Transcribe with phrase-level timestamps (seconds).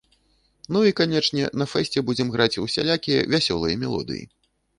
[0.73, 4.27] Ну і, канечне, на фэсце будзем граць усялякія вясёлыя мелодыі.